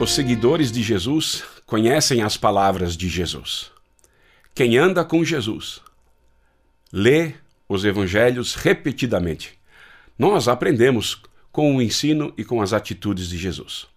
[0.00, 3.70] Os seguidores de Jesus conhecem as palavras de Jesus.
[4.54, 5.82] Quem anda com Jesus
[6.90, 7.34] lê
[7.68, 9.58] os evangelhos repetidamente.
[10.18, 11.20] Nós aprendemos
[11.52, 13.88] com o ensino e com as atitudes de Jesus.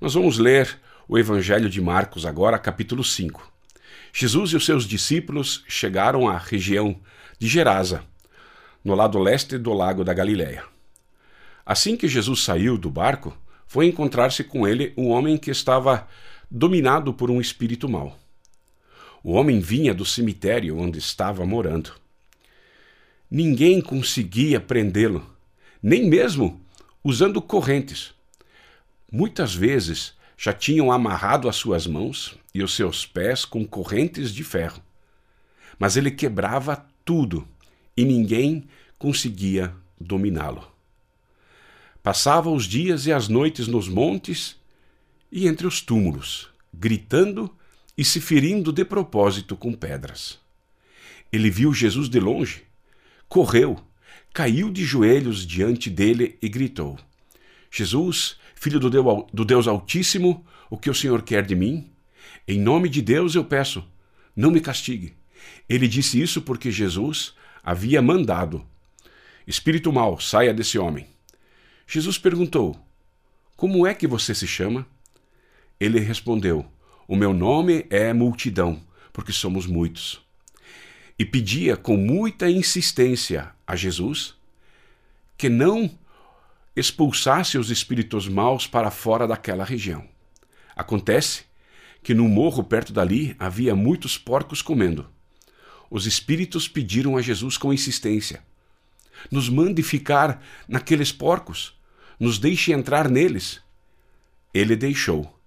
[0.00, 3.48] Nós vamos ler o Evangelho de Marcos agora, capítulo 5.
[4.12, 6.98] Jesus e os seus discípulos chegaram à região
[7.38, 8.02] de Gerasa,
[8.84, 10.64] no lado leste do lago da Galileia.
[11.64, 16.08] Assim que Jesus saiu do barco, foi encontrar-se com ele um homem que estava
[16.50, 18.18] dominado por um espírito mau.
[19.22, 21.92] O homem vinha do cemitério onde estava morando.
[23.30, 25.24] Ninguém conseguia prendê-lo,
[25.82, 26.60] nem mesmo
[27.02, 28.14] usando correntes.
[29.10, 34.44] Muitas vezes já tinham amarrado as suas mãos e os seus pés com correntes de
[34.44, 34.82] ferro.
[35.78, 37.46] Mas ele quebrava tudo
[37.96, 40.73] e ninguém conseguia dominá-lo.
[42.04, 44.56] Passava os dias e as noites nos montes
[45.32, 47.50] e entre os túmulos, gritando
[47.96, 50.38] e se ferindo de propósito com pedras.
[51.32, 52.64] Ele viu Jesus de longe,
[53.26, 53.82] correu,
[54.34, 56.98] caiu de joelhos diante dele e gritou:
[57.70, 61.90] Jesus, filho do Deus Altíssimo, o que o Senhor quer de mim?
[62.46, 63.82] Em nome de Deus eu peço,
[64.36, 65.14] não me castigue.
[65.66, 68.62] Ele disse isso porque Jesus havia mandado:
[69.46, 71.13] Espírito mau, saia desse homem.
[71.86, 72.76] Jesus perguntou:
[73.56, 74.86] Como é que você se chama?
[75.78, 76.66] Ele respondeu:
[77.06, 80.22] O meu nome é Multidão, porque somos muitos.
[81.18, 84.34] E pedia com muita insistência a Jesus
[85.36, 85.90] que não
[86.76, 90.08] expulsasse os espíritos maus para fora daquela região.
[90.74, 91.44] Acontece
[92.02, 95.08] que no morro perto dali havia muitos porcos comendo.
[95.90, 98.42] Os espíritos pediram a Jesus com insistência:
[99.30, 101.78] nos mande ficar naqueles porcos,
[102.18, 103.60] nos deixe entrar neles.
[104.52, 105.38] Ele deixou,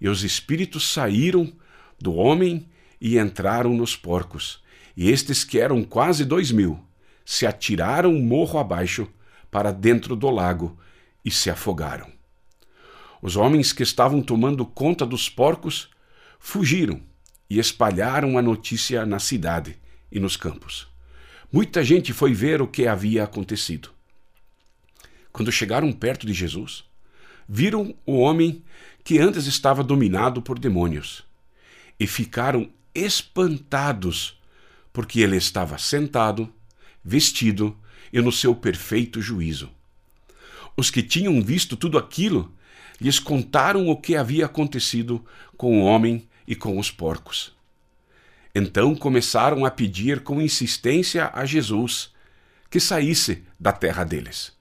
[0.00, 1.52] e os espíritos saíram
[2.00, 2.68] do homem
[3.00, 4.62] e entraram nos porcos,
[4.96, 6.80] e estes, que eram quase dois mil,
[7.24, 9.08] se atiraram morro abaixo
[9.50, 10.78] para dentro do lago
[11.24, 12.12] e se afogaram.
[13.20, 15.88] Os homens que estavam tomando conta dos porcos
[16.38, 17.00] fugiram
[17.48, 19.78] e espalharam a notícia na cidade
[20.12, 20.93] e nos campos.
[21.54, 23.90] Muita gente foi ver o que havia acontecido.
[25.32, 26.82] Quando chegaram perto de Jesus,
[27.48, 28.64] viram o homem
[29.04, 31.22] que antes estava dominado por demônios
[32.00, 34.36] e ficaram espantados,
[34.92, 36.52] porque ele estava sentado,
[37.04, 37.78] vestido
[38.12, 39.70] e no seu perfeito juízo.
[40.76, 42.52] Os que tinham visto tudo aquilo
[43.00, 45.24] lhes contaram o que havia acontecido
[45.56, 47.54] com o homem e com os porcos.
[48.54, 52.12] Então começaram a pedir com insistência a Jesus
[52.70, 54.52] que saísse da terra deles.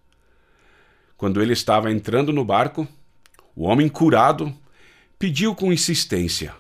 [1.16, 2.88] Quando ele estava entrando no barco,
[3.56, 4.54] o homem curado
[5.20, 6.56] pediu com insistência: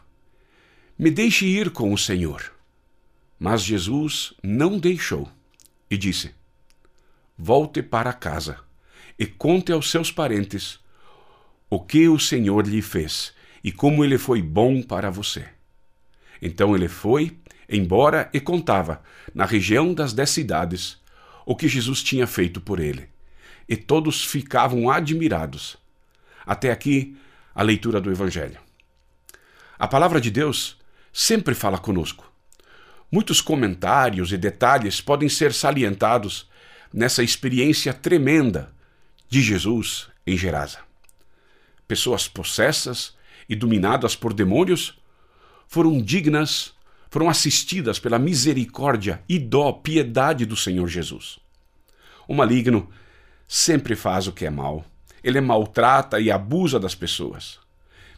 [0.97, 2.53] Me deixe ir com o Senhor.
[3.39, 5.29] Mas Jesus não deixou
[5.89, 6.33] e disse:
[7.37, 8.59] Volte para casa
[9.17, 10.79] e conte aos seus parentes
[11.69, 13.33] o que o Senhor lhe fez
[13.63, 15.49] e como ele foi bom para você.
[16.45, 17.37] Então ele foi
[17.69, 19.01] embora e contava,
[19.33, 20.97] na região das dez cidades,
[21.45, 23.07] o que Jesus tinha feito por ele.
[23.67, 25.77] E todos ficavam admirados.
[26.45, 27.17] Até aqui,
[27.55, 28.59] a leitura do Evangelho.
[29.79, 30.77] A palavra de Deus
[31.13, 32.29] sempre fala conosco.
[33.09, 36.49] Muitos comentários e detalhes podem ser salientados
[36.93, 38.73] nessa experiência tremenda
[39.29, 40.79] de Jesus em Gerasa.
[41.87, 43.15] Pessoas possessas
[43.47, 45.01] e dominadas por demônios
[45.73, 46.71] foram dignas,
[47.09, 51.39] foram assistidas pela misericórdia e dó, piedade do Senhor Jesus.
[52.27, 52.87] O maligno
[53.47, 54.85] sempre faz o que é mal.
[55.23, 57.57] Ele maltrata e abusa das pessoas.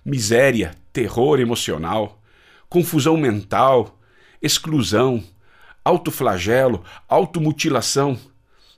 [0.04, 2.22] Miséria, terror emocional,
[2.68, 3.98] confusão mental,
[4.42, 5.24] exclusão,
[5.82, 8.20] autoflagelo, automutilação,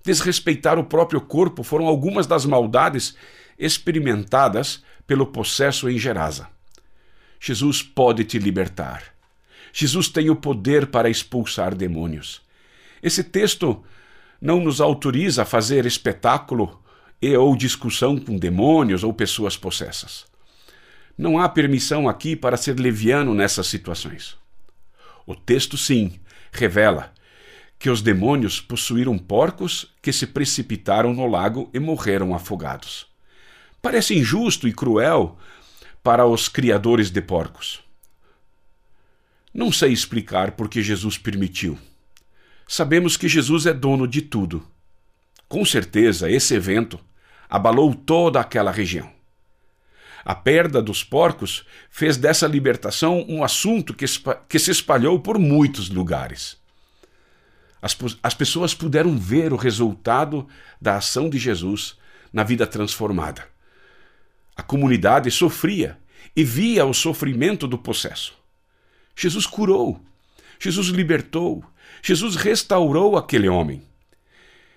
[0.04, 3.16] desrespeitar o próprio corpo foram algumas das maldades
[3.58, 6.56] experimentadas pelo possesso em Gerasa.
[7.40, 9.04] Jesus pode te libertar.
[9.74, 12.42] Jesus tem o poder para expulsar demônios.
[13.02, 13.84] Esse texto
[14.42, 16.82] não nos autoriza a fazer espetáculo
[17.22, 20.26] e ou discussão com demônios ou pessoas possessas.
[21.18, 24.38] Não há permissão aqui para ser leviano nessas situações.
[25.26, 26.20] O texto, sim,
[26.52, 27.12] revela
[27.80, 33.08] que os demônios possuíram porcos que se precipitaram no lago e morreram afogados.
[33.82, 35.38] Parece injusto e cruel
[36.08, 37.82] para os criadores de porcos.
[39.54, 41.78] Não sei explicar por que Jesus permitiu.
[42.66, 44.66] Sabemos que Jesus é dono de tudo.
[45.50, 46.98] Com certeza, esse evento
[47.50, 49.12] abalou toda aquela região.
[50.24, 54.06] A perda dos porcos fez dessa libertação um assunto que,
[54.48, 56.56] que se espalhou por muitos lugares.
[57.82, 60.48] As, as pessoas puderam ver o resultado
[60.82, 61.98] da ação de Jesus
[62.32, 63.57] na vida transformada.
[64.58, 66.00] A comunidade sofria
[66.36, 68.34] e via o sofrimento do processo.
[69.16, 70.02] Jesus curou,
[70.60, 71.64] Jesus libertou,
[72.02, 73.84] Jesus restaurou aquele homem.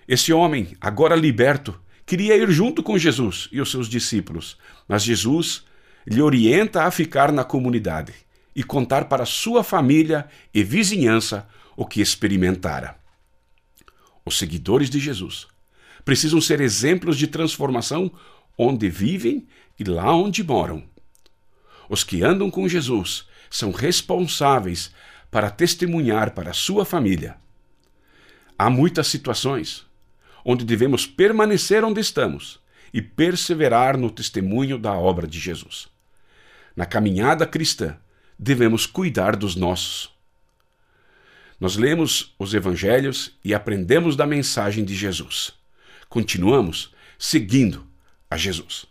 [0.07, 4.57] Esse homem, agora liberto, queria ir junto com Jesus e os seus discípulos,
[4.87, 5.65] mas Jesus
[6.05, 8.13] lhe orienta a ficar na comunidade
[8.55, 12.95] e contar para sua família e vizinhança o que experimentara.
[14.25, 15.47] Os seguidores de Jesus
[16.03, 18.11] precisam ser exemplos de transformação
[18.57, 19.47] onde vivem
[19.79, 20.83] e lá onde moram.
[21.89, 24.93] Os que andam com Jesus são responsáveis
[25.29, 27.37] para testemunhar para sua família.
[28.57, 29.85] Há muitas situações
[30.43, 32.59] onde devemos permanecer onde estamos
[32.93, 35.87] e perseverar no testemunho da obra de Jesus.
[36.75, 37.97] Na caminhada cristã,
[38.37, 40.11] devemos cuidar dos nossos.
[41.59, 45.53] Nós lemos os evangelhos e aprendemos da mensagem de Jesus.
[46.09, 47.87] Continuamos seguindo
[48.31, 48.85] a Jesus.